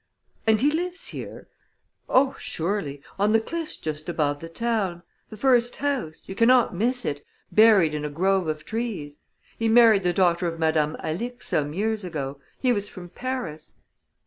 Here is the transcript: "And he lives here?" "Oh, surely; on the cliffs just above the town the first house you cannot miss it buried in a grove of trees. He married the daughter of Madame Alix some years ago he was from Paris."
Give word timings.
"And 0.47 0.61
he 0.61 0.71
lives 0.71 1.09
here?" 1.09 1.47
"Oh, 2.09 2.35
surely; 2.39 3.03
on 3.19 3.33
the 3.33 3.39
cliffs 3.39 3.77
just 3.77 4.09
above 4.09 4.39
the 4.39 4.49
town 4.49 5.03
the 5.29 5.37
first 5.37 5.75
house 5.75 6.23
you 6.27 6.33
cannot 6.33 6.73
miss 6.73 7.05
it 7.05 7.23
buried 7.51 7.93
in 7.93 8.03
a 8.03 8.09
grove 8.09 8.47
of 8.47 8.65
trees. 8.65 9.17
He 9.59 9.69
married 9.69 10.01
the 10.03 10.11
daughter 10.11 10.47
of 10.47 10.57
Madame 10.57 10.97
Alix 11.03 11.45
some 11.49 11.73
years 11.75 12.03
ago 12.03 12.39
he 12.59 12.71
was 12.73 12.89
from 12.89 13.09
Paris." 13.09 13.75